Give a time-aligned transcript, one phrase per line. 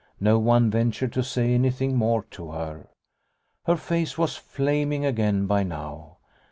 [0.19, 2.87] No one ventured to say anything more to her.
[3.65, 6.17] Her face was flaming again by now.